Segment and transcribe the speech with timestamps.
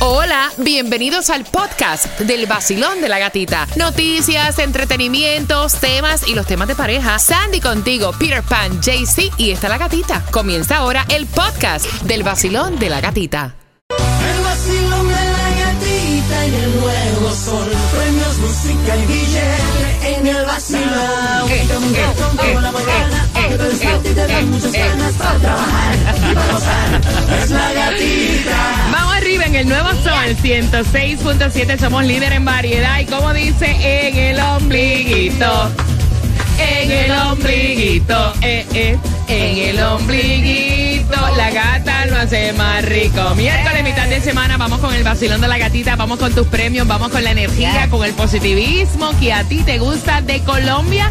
[0.00, 3.66] Hola, bienvenidos al podcast del vacilón de la gatita.
[3.74, 7.18] Noticias, entretenimientos, temas y los temas de pareja.
[7.18, 10.24] Sandy contigo, Peter Pan, JC y está la gatita.
[10.30, 13.56] Comienza ahora el podcast del vacilón de la gatita.
[13.90, 17.68] El vacilón de la gatita y el nuevo sol.
[17.90, 21.50] Premios, música y billete en el vacilón.
[21.50, 24.50] Eh, Te montas con eh, toda la mañana, eh, te despiertas y te eh, dan
[24.50, 27.00] muchas eh, ganas para trabajar y para gozar.
[27.42, 28.77] Es la gatita.
[29.44, 31.78] En el nuevo sol 106.7.
[31.78, 35.70] Somos líder en variedad y como dice en el ombliguito.
[36.58, 38.98] En el ombliguito, eh, eh,
[39.28, 43.34] en el ombliguito, la gata lo hace más rico.
[43.36, 46.86] Miércoles, mitad de semana, vamos con el vacilón de la gatita, vamos con tus premios,
[46.86, 51.10] vamos con la energía, con el positivismo que a ti te gusta de Colombia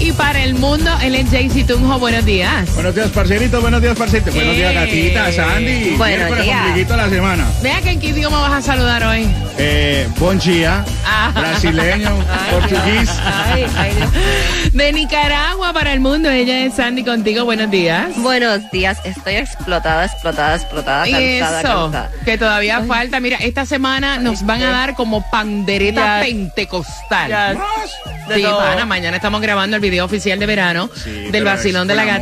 [0.00, 0.90] y para el mundo.
[1.02, 2.72] Él es Jaycee Tunjo, buenos días.
[2.74, 3.60] Buenos días, parcerito.
[3.60, 4.32] Buenos días, parcerito.
[4.32, 4.74] Buenos días, Eh.
[4.74, 5.90] gatita, Sandy.
[5.96, 6.88] Buenos días.
[6.88, 7.46] la semana.
[7.62, 9.28] Vea que en qué idioma vas a saludar hoy.
[9.58, 11.30] Eh, bon dia, Ah.
[11.34, 13.10] brasileño, Ay, portugués.
[13.24, 14.72] Ay, ay, Dios.
[14.72, 18.10] De Nicaragua para el mundo, ella es Sandy contigo, buenos días.
[18.18, 22.10] Buenos días, estoy explotada, explotada, explotada, cansada, eso, cansada.
[22.24, 23.18] que todavía falta.
[23.20, 26.24] Mira, esta semana nos van a dar como pandereta Ya.
[26.24, 27.58] pentecostal.
[28.34, 32.02] Sí, pana, mañana estamos grabando el video oficial de verano Sí, del vacilón de la
[32.02, 32.14] amor.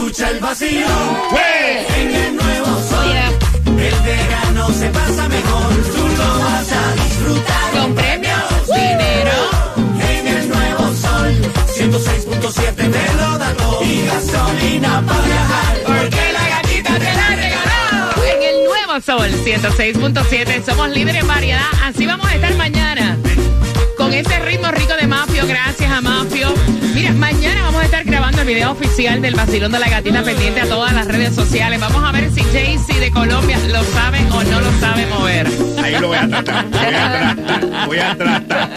[0.05, 1.17] Escucha el vacilón.
[1.97, 3.15] En el nuevo sol.
[3.65, 5.73] El verano se pasa mejor.
[5.93, 7.71] Tú lo vas a disfrutar.
[7.73, 9.37] Con premios, dinero.
[10.09, 11.33] En el nuevo sol.
[11.75, 13.83] 106.7 te lo da todo.
[13.83, 15.77] Y gasolina para viajar.
[15.85, 18.23] Porque la gatita te la regaló.
[18.33, 21.65] En el nuevo Sol 106.7 somos líderes en variedad.
[21.83, 23.04] Así vamos a estar mañana.
[24.05, 26.53] Con este ritmo rico de Mafio, gracias a Mafio.
[26.93, 30.61] Mira, mañana vamos a estar grabando el video oficial del vacilón de la gatita pendiente
[30.61, 31.79] a todas las redes sociales.
[31.79, 35.47] Vamos a ver si Jaycee de Colombia lo sabe o no lo sabe mover.
[35.83, 36.65] Ahí lo voy a tratar.
[36.69, 37.85] Voy a tratar.
[37.87, 38.69] Voy a tratar.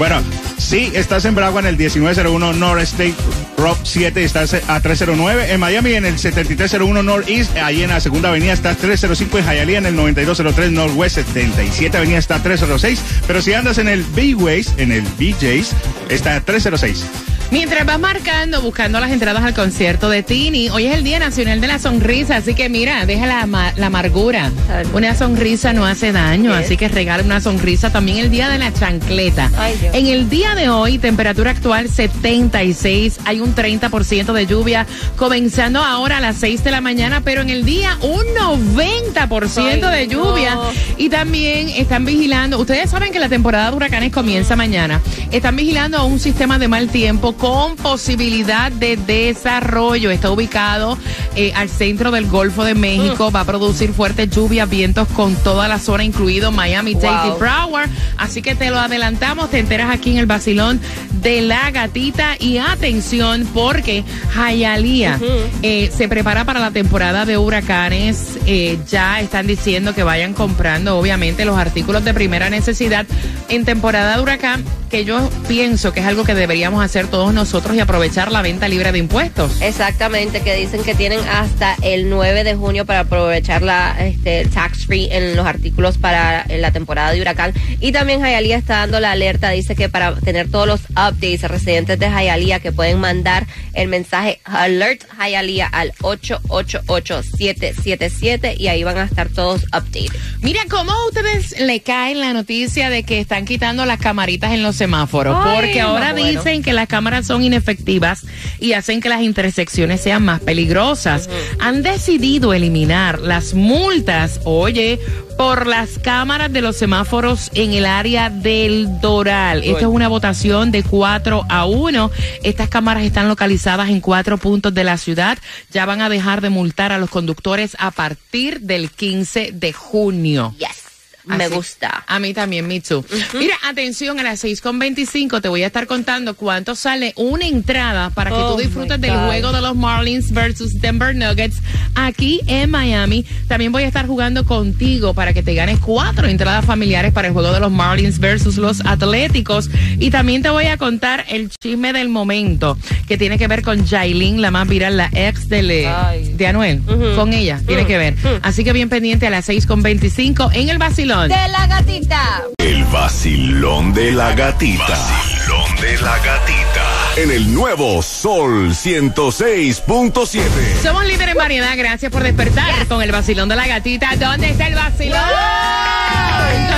[0.00, 0.22] Bueno,
[0.56, 3.14] si estás en Broward en el 1901 North State
[3.58, 5.52] Rock 7, estás a 309.
[5.52, 9.36] En Miami en el 7301 Northeast, ahí en la segunda avenida está 305.
[9.36, 12.98] En Hialeah en el 9203 Northwest 77 avenida está 306.
[13.26, 15.74] Pero si andas en el B-Ways, en el BJ's,
[16.08, 17.04] está 306.
[17.50, 21.60] Mientras vas marcando, buscando las entradas al concierto de Tini, hoy es el Día Nacional
[21.60, 24.52] de la Sonrisa, así que mira, deja la, la amargura.
[24.72, 27.90] Ay, Una sonrisa no hace daño, así que regala una sonrisa.
[27.90, 29.50] También el Día de la Chancleta.
[29.58, 29.74] Ay.
[29.92, 34.86] En el día de hoy, temperatura actual 76, hay un 30% de lluvia,
[35.16, 39.80] comenzando ahora a las 6 de la mañana, pero en el día un 90% Ay,
[39.80, 40.54] de lluvia.
[40.54, 40.70] no.
[40.98, 45.00] Y también están vigilando, ustedes saben que la temporada de huracanes comienza mañana.
[45.32, 50.10] Están vigilando un sistema de mal tiempo con posibilidad de desarrollo.
[50.10, 50.98] Está ubicado
[51.40, 53.30] eh, al centro del Golfo de México.
[53.30, 57.38] Va a producir fuertes lluvias, vientos con toda la zona, incluido Miami-Dade y Wow.
[57.38, 57.88] Broward.
[58.18, 60.80] Así que te lo adelantamos, te enteras aquí en el vacilón
[61.22, 62.36] de la gatita.
[62.38, 64.04] Y atención, porque
[64.34, 65.18] Hialeah
[65.62, 68.38] eh, se prepara para la temporada de huracanes.
[68.46, 73.06] Eh, ya están diciendo que vayan comprando, obviamente, los artículos de primera necesidad
[73.48, 77.74] en temporada de huracán, que yo pienso que es algo que deberíamos hacer todos nosotros
[77.76, 79.60] y aprovechar la venta libre de impuestos.
[79.60, 84.86] Exactamente, que dicen que tienen hasta el 9 de junio para aprovechar la este, tax
[84.86, 87.52] free en los artículos para la temporada de huracán.
[87.80, 91.98] Y también Hialeah está dando la alerta, dice que para tener todos los updates residentes
[91.98, 99.04] de Hialeah que pueden mandar el mensaje Alert Hialeah al 888-777 y ahí van a
[99.04, 100.16] estar todos updated.
[100.40, 104.62] Mira, ¿cómo a ustedes le caen la noticia de que están quitando las camaritas en
[104.62, 105.36] los semáforos?
[105.38, 108.24] Ay, Porque ahora dicen que las cámaras son inefectivas
[108.58, 111.09] y hacen que las intersecciones sean más peligrosas.
[111.58, 114.98] Han decidido eliminar las multas, oye,
[115.36, 119.64] por las cámaras de los semáforos en el área del Doral.
[119.64, 122.10] Esta es una votación de 4 a 1.
[122.42, 125.38] Estas cámaras están localizadas en cuatro puntos de la ciudad.
[125.70, 130.54] Ya van a dejar de multar a los conductores a partir del 15 de junio.
[130.58, 130.89] Yes,
[131.36, 132.04] me gusta.
[132.06, 133.04] A mí también, me too.
[133.34, 138.30] Mira, atención, a las 6.25 te voy a estar contando cuánto sale una entrada para
[138.30, 141.58] que Oh, tú disfrutes my del juego de los Marlins versus Denver Nuggets
[141.94, 143.24] aquí en Miami.
[143.48, 147.34] También voy a estar jugando contigo para que te ganes cuatro entradas familiares para el
[147.34, 149.70] juego de los Marlins versus los Atléticos.
[149.98, 153.86] Y también te voy a contar el chisme del momento que tiene que ver con
[153.86, 156.32] Jailin, la más viral, la ex de, Ay.
[156.34, 156.80] de Anuel.
[157.14, 158.16] Con ella tiene que ver.
[158.42, 161.19] Así que bien pendiente a las 6.25 en el vacilón.
[161.28, 162.44] De la gatita.
[162.56, 164.88] El vacilón de la gatita.
[164.88, 166.84] Vacilón de la gatita.
[167.16, 170.40] En el nuevo Sol 106.7.
[170.82, 171.76] Somos líderes en variedad.
[171.76, 174.16] Gracias por despertar con el vacilón de la gatita.
[174.16, 175.20] ¿Dónde está el vacilón?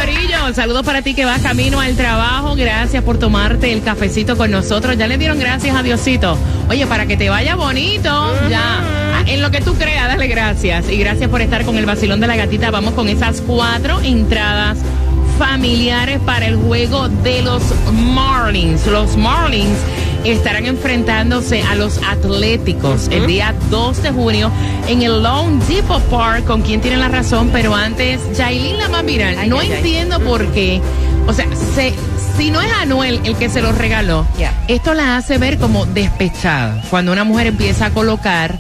[0.01, 2.57] Corillo, saludos para ti que vas camino al trabajo.
[2.57, 4.97] Gracias por tomarte el cafecito con nosotros.
[4.99, 6.37] Ya le dieron gracias a Diosito.
[6.69, 9.02] Oye, para que te vaya bonito, ya.
[9.27, 10.89] En lo que tú creas, dale gracias.
[10.91, 12.71] Y gracias por estar con el vacilón de la gatita.
[12.71, 14.79] Vamos con esas cuatro entradas
[15.39, 18.87] familiares para el juego de los Marlins.
[18.87, 19.79] Los Marlins
[20.25, 24.51] estarán enfrentándose a los Atléticos el día 2 de junio
[24.89, 26.45] en el Lone Depot Park.
[26.45, 29.37] Con quien tiene la razón, pero antes, Jailin la más viral.
[29.39, 29.77] Ay, no ay, ay.
[29.79, 30.81] entiendo por qué.
[31.27, 31.95] O sea, se-
[32.37, 34.27] si no es Anuel el que se los regaló,
[34.69, 36.83] esto la hace ver como despechada.
[36.91, 38.59] Cuando una mujer empieza a colocar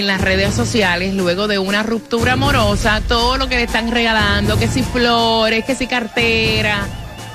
[0.00, 4.58] en las redes sociales, luego de una ruptura amorosa, todo lo que le están regalando,
[4.58, 6.86] que si flores, que si cartera.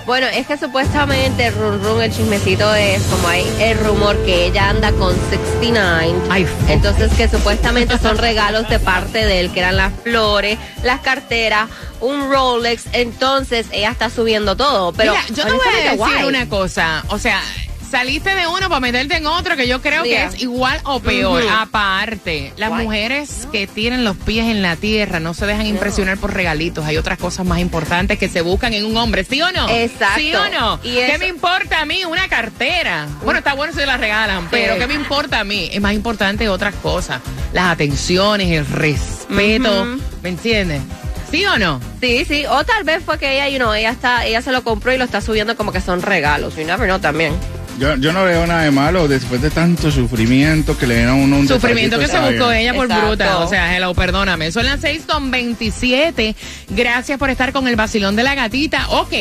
[0.05, 4.69] Bueno, es que supuestamente Run Run, el chismecito es como hay el rumor que ella
[4.69, 6.13] anda con 69.
[6.29, 11.01] Ay, Entonces que supuestamente son regalos de parte de él, que eran las flores, las
[11.01, 11.69] carteras,
[11.99, 12.85] un Rolex.
[12.93, 14.91] Entonces ella está subiendo todo.
[14.91, 16.23] Pero Mira, yo te voy a decir guay.
[16.25, 17.39] una cosa, o sea,
[17.91, 20.29] saliste de uno para meterte en otro que yo creo Yeah.
[20.29, 21.43] que es igual o peor.
[21.51, 26.33] Aparte, las mujeres que tienen los pies en la tierra no se dejan impresionar por
[26.33, 26.85] regalitos.
[26.85, 29.69] Hay otras cosas más importantes que se buscan en un hombre, ¿sí o no?
[29.69, 30.19] Exacto.
[30.19, 30.79] ¿Sí o no?
[30.83, 33.07] Y ¿Qué eso- me importa a mí una cartera?
[33.23, 34.77] Bueno, está bueno si la regalan, pero.
[34.77, 35.69] ¿qué me importa a mí?
[35.71, 37.21] Es más importante otras cosas.
[37.53, 39.85] Las atenciones, el respeto.
[40.23, 40.81] ¿me entiendes?
[41.29, 41.79] ¿Sí o no?
[42.01, 42.45] Sí, sí.
[42.45, 44.97] O tal vez fue que ella, you know, ella está, ella se lo compró y
[44.97, 46.55] lo está subiendo como que son regalos.
[46.57, 47.33] You never know también.
[47.79, 51.13] Yo, yo no veo nada de malo después de tanto sufrimiento que le den a
[51.15, 52.61] uno un Sufrimiento que se buscó bien.
[52.61, 53.07] ella por Exacto.
[53.07, 53.37] bruta.
[53.39, 54.51] O sea, hello, perdóname.
[54.51, 56.35] Son las 6 con 27.
[56.69, 58.87] Gracias por estar con el vacilón de la gatita.
[58.89, 59.13] Ok,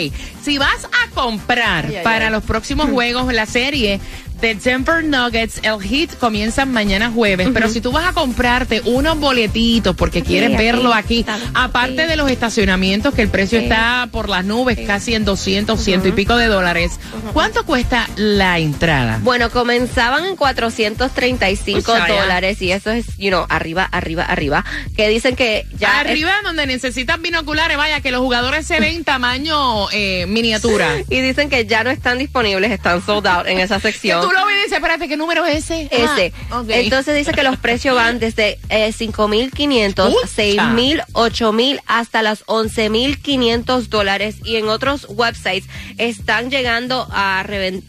[0.44, 2.32] si vas a comprar Ay, ay, para ay.
[2.32, 3.98] los próximos juegos la serie
[4.40, 7.48] de Denver Nuggets, el hit comienza mañana jueves.
[7.52, 12.08] Pero si tú vas a comprarte unos boletitos porque quieres verlo aquí, aparte sí.
[12.08, 13.64] de los estacionamientos que el precio Sí.
[13.64, 16.98] está por las nubes, casi en 200, ciento y pico de dólares,
[17.32, 19.18] ¿cuánto cuesta la entrada?
[19.22, 22.22] Bueno, comenzaban en 435 Uy, Shaya.
[22.22, 24.64] dólares y eso es, you know, arriba, arriba, arriba.
[24.96, 26.00] Que dicen que ya.
[26.00, 30.88] Arriba donde necesitan binoculares, vaya, que los jugadores se ven tamaño eh, miniatura.
[31.08, 34.20] Y dicen que ya no están disponibles, están sold out en esa sección.
[34.30, 35.88] Ves y dices, espérate, ¿qué número es ese?
[35.90, 36.32] Ese.
[36.50, 36.70] Ah, ok.
[36.70, 40.26] Entonces dice que los precios van desde eh, 5.500, Pucha.
[40.36, 44.36] 6.000, 8.000 hasta las 11.500 dólares.
[44.44, 45.68] Y en otros websites
[45.98, 47.40] están llegando a,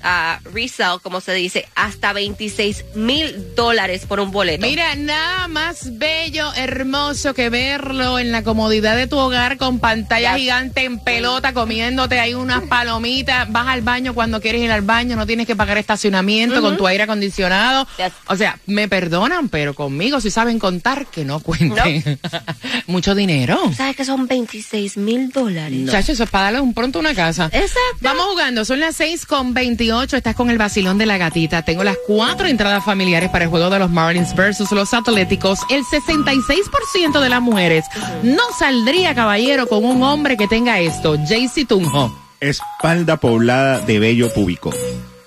[0.04, 4.66] a resell, como se dice, hasta 26.000 dólares por un boleto.
[4.66, 10.36] Mira, nada más bello, hermoso que verlo en la comodidad de tu hogar con pantalla
[10.36, 15.16] gigante en pelota, comiéndote ahí unas palomitas, vas al baño cuando quieres ir al baño,
[15.16, 16.31] no tienes que pagar estacionamiento
[16.62, 17.88] con tu aire acondicionado.
[18.28, 22.20] O sea, me perdonan, pero conmigo si saben contar, que no cuenten.
[22.88, 23.60] Mucho dinero.
[23.76, 25.90] ¿Sabes que son 26 mil dólares?
[25.90, 27.46] Chacho, eso es para darle un pronto una casa.
[27.46, 28.00] Exacto.
[28.02, 31.64] Vamos jugando, son las 6 con 28, estás con el vacilón de la gatita.
[31.64, 35.60] Tengo las cuatro entradas familiares para el juego de los Marlins versus los Atléticos.
[35.70, 37.86] El 66% de las mujeres
[38.24, 41.18] no saldría, caballero, con un hombre que tenga esto.
[41.28, 42.18] Jaycee Tunjo.
[42.40, 44.72] Espalda poblada de vello púbico.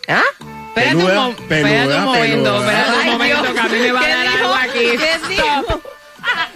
[0.08, 0.23] ¿Ah?
[0.76, 2.59] Espérate un, Peluda, mo- espérate un momento, peluda.
[2.66, 3.52] espérate un momento, Dios.
[3.54, 4.37] que a mí me va a ¿Qué dar dijo?
[4.38, 4.78] algo aquí.
[4.99, 5.81] ¿Qué dijo?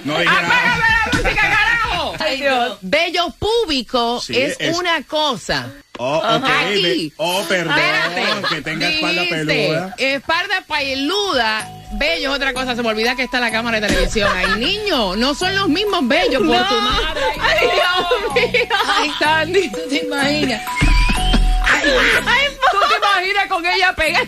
[0.05, 0.47] No dije nada.
[0.47, 2.15] ¡Apágame la música, carajo!
[2.19, 2.79] Ay, Dios.
[2.81, 5.69] Bello púbico Sí, es, es- una cosa.
[6.01, 6.45] Oh, ok.
[6.67, 7.13] Aquí.
[7.17, 7.77] Oh, perdón.
[7.79, 8.55] Espérate.
[8.55, 9.95] Que tenga espalda Dice, peluda.
[9.99, 11.69] Espalda peluda.
[11.93, 12.77] Bello es otra cosa.
[12.77, 14.31] Se me olvida que está la cámara de televisión.
[14.35, 16.69] Ay, niño, no son los mismos bellos por No.
[16.69, 17.25] tu madre.
[17.41, 18.77] Ay, Dios mío.
[18.87, 20.63] Ay, Sandy, ¿tú te imaginas?
[22.27, 24.27] Ay, ¿Tú te imaginas con ella pegar?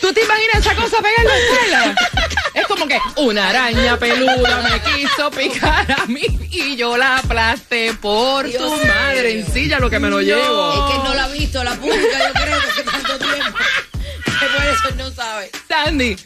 [0.00, 1.94] ¿Tú te imaginas esa cosa pegar en la escuela?
[2.54, 7.94] Es como que una araña peluda me quiso picar a mí y yo la aplasté
[7.94, 10.72] por Dios tu madre en silla lo que me lo llevo.
[10.72, 13.58] Es que no la ha visto la pública, yo creo que tanto tiempo.
[14.24, 15.50] Que por eso no sabe.
[15.68, 16.16] Sandy.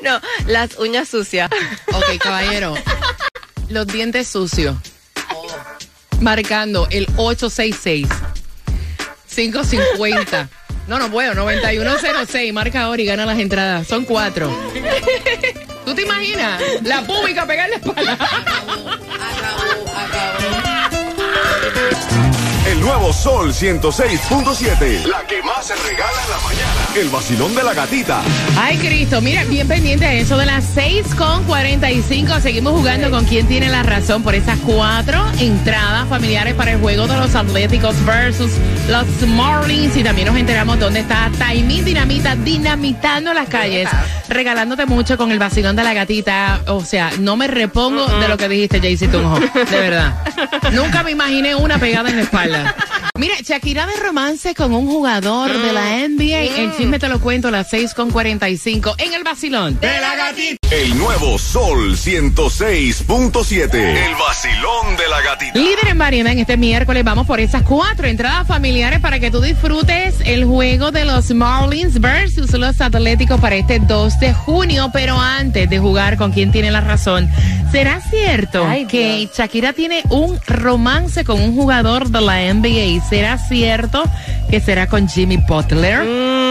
[0.00, 1.50] No, las uñas sucias.
[1.92, 2.74] Ok, caballero.
[3.68, 4.76] Los dientes sucios.
[6.20, 8.08] Marcando el 866
[9.34, 10.48] 550.
[10.88, 11.34] No, no puedo.
[11.34, 12.52] 9106.
[12.52, 13.86] Marca ahora y gana las entradas.
[13.86, 14.50] Son cuatro.
[15.84, 16.62] ¿Tú te imaginas?
[16.82, 18.12] La pública pegarle espalda.
[18.14, 18.90] Acabó,
[19.94, 20.56] acabó.
[22.66, 25.06] El nuevo Sol 106.7.
[25.06, 26.88] La que más se regala en la mañana.
[26.96, 28.22] El vacilón de la gatita.
[28.58, 32.40] Ay, Cristo, mira, bien pendiente a eso de las 6 con 45.
[32.40, 37.06] Seguimos jugando con quien tiene la razón por esas cuatro entradas familiares para el juego
[37.06, 38.50] de los Atléticos versus
[38.88, 39.96] los Marlins.
[39.96, 43.88] Y también nos enteramos dónde está Taimí Dinamita dinamitando las calles,
[44.28, 46.62] regalándote mucho con el vacilón de la gatita.
[46.66, 49.38] O sea, no me repongo de lo que dijiste, Jaycee Tunjo.
[49.40, 50.14] De verdad.
[50.72, 52.74] Nunca me imaginé una pegada en la espalda.
[53.18, 56.60] Mira, Shakira de romance con un jugador de la NBA.
[56.60, 59.80] En fin, me te lo cuento a las 6 con 45 en el vacilón.
[59.80, 60.56] De la gatita.
[60.70, 63.74] El nuevo Sol 106.7.
[63.74, 65.58] El vacilón de la gatita.
[65.58, 67.04] Líder en variedad en este miércoles.
[67.04, 71.98] Vamos por esas cuatro entradas familiares para que tú disfrutes el juego de los Marlins
[72.00, 74.90] versus los Atléticos para este 2 de junio.
[74.92, 77.30] Pero antes de jugar con quien tiene la razón,
[77.72, 79.30] ¿será cierto Ay, que Dios.
[79.36, 83.06] Shakira tiene un romance con un jugador de la NBA?
[83.08, 84.02] ¿Será cierto
[84.50, 86.00] que será con Jimmy Butler?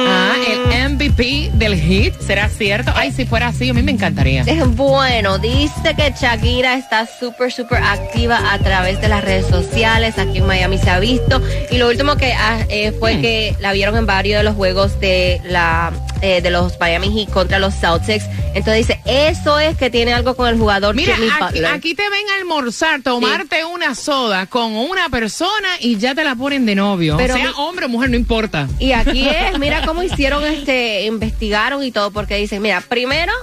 [0.08, 2.14] Ah, el MVP del hit.
[2.20, 2.92] ¿Será cierto?
[2.96, 4.44] Ay, si fuera así, a mí me encantaría.
[4.46, 10.20] Es bueno, dice que Shakira está súper, súper activa a través de las redes sociales.
[10.20, 11.42] Aquí en Miami se ha visto.
[11.72, 13.22] Y lo último que ah, eh, fue Hmm.
[13.22, 15.92] que la vieron en varios de los juegos de la
[16.22, 18.26] eh, de los Miami Heat contra los Celtics.
[18.54, 21.66] Entonces dice, eso es que tiene algo con el jugador Mira, Jimmy aquí, Butler.
[21.66, 26.36] aquí te ven a almorzar, tomarte una soda con una persona y ya te la
[26.36, 27.18] ponen de novio.
[27.18, 28.68] Pero sea mi- hombre o mujer, no importa.
[28.80, 33.34] Y aquí es, mira cómo hicieron este, investigaron y todo, porque dicen, mira, primero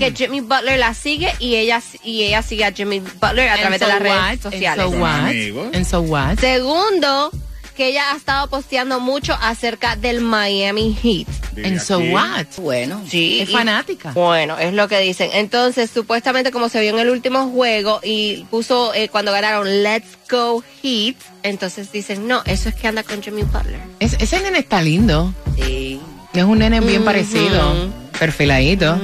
[0.00, 3.78] que Jimmy Butler la sigue y ella y ella sigue a Jimmy Butler a través
[3.78, 4.84] de las redes sociales.
[4.84, 5.74] And so what?
[5.76, 6.38] And so what?
[6.40, 7.30] Segundo,
[7.76, 11.28] que ella ha estado posteando mucho acerca del Miami Heat.
[11.64, 12.46] And so what?
[12.58, 13.02] Bueno.
[13.08, 13.40] Sí.
[13.42, 14.10] Es y- fanática.
[14.12, 15.30] Bueno, es lo que dicen.
[15.32, 20.18] Entonces, supuestamente como se vio en el último juego y puso eh, cuando ganaron Let's
[20.30, 23.80] Go Heat, entonces dicen, no, eso es que anda con Jimmy Butler.
[24.00, 25.32] Es- ese nene está lindo.
[25.56, 26.00] Sí.
[26.34, 27.88] Es un nene bien parecido.
[28.18, 28.98] Perfiladito.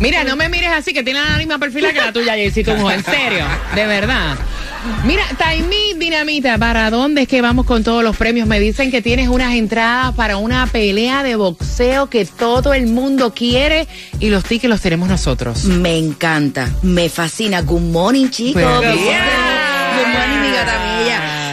[0.00, 2.90] Mira, no me mires así, que tiene la misma perfila que la tuya, Jessy Tunjo.
[2.90, 3.44] En serio,
[3.74, 4.36] de verdad.
[5.04, 8.46] Mira, Taimí Dinamita, ¿para dónde es que vamos con todos los premios?
[8.46, 13.32] Me dicen que tienes unas entradas para una pelea de boxeo que todo el mundo
[13.32, 13.88] quiere
[14.20, 15.64] y los tickets los tenemos nosotros.
[15.64, 17.62] Me encanta, me fascina.
[17.62, 18.62] Good morning, chicos.
[18.62, 18.82] Good
[20.12, 21.03] morning, mi gata.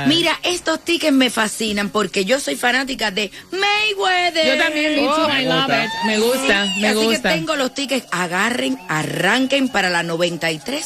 [0.07, 4.57] Mira, estos tickets me fascinan porque yo soy fanática de Mayweather.
[4.57, 5.89] Yo también, me Oh, I love it.
[6.05, 7.29] Me gusta, Sí, me así gusta.
[7.29, 10.85] que tengo los tickets, agarren, arranquen para la 93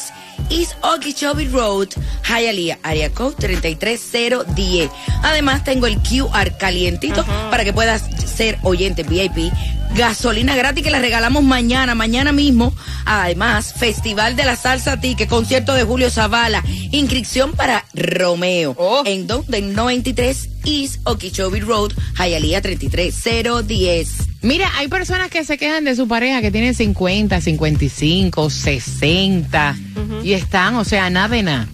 [0.50, 1.88] East Okeechobee Road,
[2.28, 4.90] Hialeah, área code 33010.
[5.22, 8.04] Además tengo el QR calientito para que puedas
[8.36, 9.52] ser oyente VIP.
[9.94, 12.74] Gasolina gratis que la regalamos mañana, mañana mismo.
[13.04, 18.74] Además, Festival de la Salsa Ticket, concierto de Julio Zavala, inscripción para Romeo.
[18.78, 19.02] Oh.
[19.06, 24.08] En donde en 93 East Okeechobee Road, Hialeah 33010.
[24.42, 29.76] Mira, hay personas que se quejan de su pareja que tiene 50, 55, 60
[30.22, 31.68] y están, o sea, nada de nada.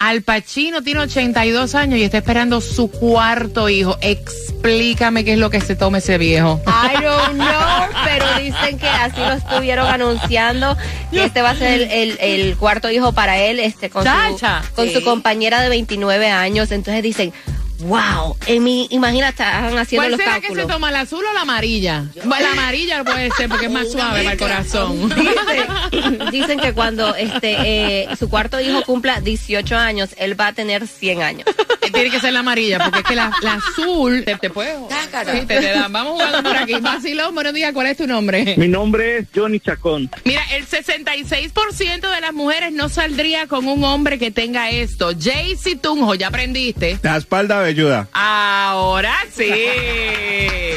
[0.00, 3.98] Al Pacino tiene 82 años y está esperando su cuarto hijo.
[4.00, 6.58] Explícame qué es lo que se toma ese viejo.
[6.66, 10.74] I don't know, pero dicen que así lo estuvieron anunciando
[11.10, 14.46] que este va a ser el, el- el cuarto hijo para él, este con, su,
[14.74, 14.94] con Sí.
[14.94, 16.70] su compañera de 29 años.
[16.72, 17.34] Entonces dicen,
[17.82, 21.32] wow, en mi, imagina, estaban haciendo ¿Cuál los será que se toma, la azul o
[21.32, 22.04] la amarilla?
[22.24, 25.08] Bueno, la amarilla puede ser porque es más suave para el corazón.
[25.14, 27.56] Dice- dicen que cuando este
[28.02, 31.46] eh, su cuarto hijo cumpla 18 años, él va a tener 100 años.
[31.92, 34.74] Tiene que ser la amarilla, porque es que la, la azul te, te puede.
[34.78, 35.92] Sí, te, te dan.
[35.92, 36.74] Vamos jugando por aquí.
[36.80, 38.54] Vacilón, buenos días, ¿cuál es tu nombre?
[38.56, 40.10] Mi nombre es Johnny Chacón.
[40.24, 45.10] Mira, el 66% de las mujeres no saldría con un hombre que tenga esto.
[45.18, 46.98] Jaycee Tunjo, ya aprendiste.
[47.02, 48.08] La espalda velluda.
[48.12, 49.50] Ahora sí.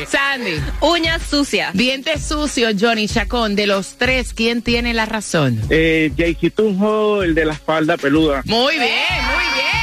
[0.10, 1.74] Sandy, Uñas sucias.
[1.74, 3.56] dientes sucios, Johnny Chacón.
[3.56, 5.60] De los tres, ¿quién tiene la razón?
[5.70, 8.42] Eh, Jaycee Tunjo, el de la espalda peluda.
[8.46, 9.83] Muy bien, muy bien.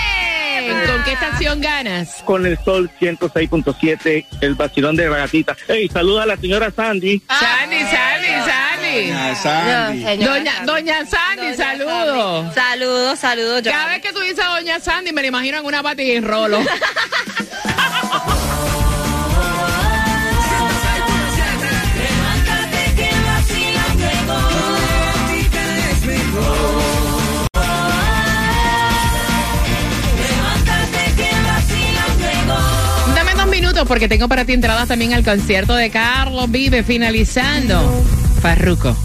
[1.41, 2.23] ¿Con qué estación ganas?
[2.25, 5.57] Con el sol 106.7, el vacilón de la gatita.
[5.67, 7.23] Hey, saluda a la señora Sandy.
[7.29, 9.11] Sandy, Sandy, Sandy.
[9.13, 10.25] Ah, Sandy.
[10.25, 10.67] No, Doña, Sandy.
[10.67, 12.55] doña Sandy, Doña saludos.
[12.55, 12.55] Sandy.
[12.55, 13.63] Saludos, saludos.
[13.63, 13.93] Cada Johnny.
[13.95, 16.61] vez que tú dices a Doña Sandy, me la imagino en una pata y rolo.
[33.87, 38.05] porque tengo para ti entradas también al concierto de Carlos Vive finalizando.
[38.41, 38.97] Farruco.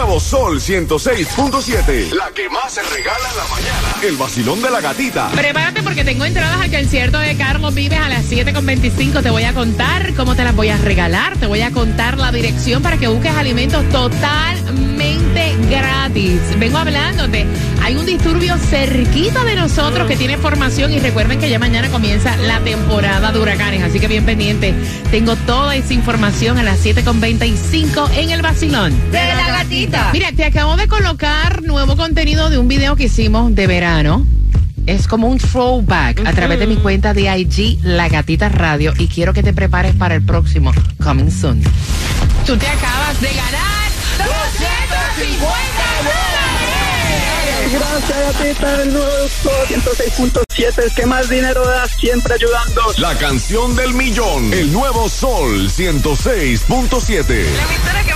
[0.00, 2.12] Nuevo Sol 106.7.
[2.12, 3.96] La que más se regala en la mañana.
[4.02, 5.28] El vacilón de la gatita.
[5.28, 9.22] Prepárate porque tengo entradas al concierto de Carlos Vives a las 7.25.
[9.22, 11.36] Te voy a contar cómo te las voy a regalar.
[11.36, 16.40] Te voy a contar la dirección para que busques alimentos totalmente gratis.
[16.58, 17.46] Vengo hablándote.
[17.82, 22.36] Hay un disturbio cerquita de nosotros que tiene formación y recuerden que ya mañana comienza
[22.36, 23.82] la temporada de huracanes.
[23.82, 24.74] Así que bien pendiente.
[25.10, 28.94] Tengo toda esa información a las 7.25 en el vacilón.
[29.10, 29.89] De la gatita.
[30.12, 34.26] Mira, te acabo de colocar nuevo contenido de un video que hicimos de verano.
[34.86, 39.08] Es como un throwback a través de mi cuenta de IG, La Gatita Radio, y
[39.08, 40.72] quiero que te prepares para el próximo
[41.02, 41.62] Coming Soon.
[42.46, 45.50] Tú te acabas de ganar 250
[46.02, 46.40] dólares.
[47.72, 48.82] Gracias, gatita.
[48.82, 50.84] El nuevo Sol 106.7.
[50.84, 52.82] El que más dinero da, siempre ayudando.
[52.98, 54.52] La canción del millón.
[54.52, 57.28] El nuevo Sol 106.7.
[57.28, 58.14] La emisora que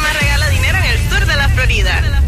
[1.85, 2.24] más